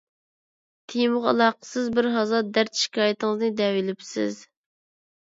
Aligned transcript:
تېمىغا 0.93 1.27
ئالاقىسىز 1.31 1.91
بىرھازا 1.99 2.39
دەرد- 2.55 2.79
شىكايىتىڭىزنى 2.83 3.51
دەۋېلىپسىز. 3.59 4.41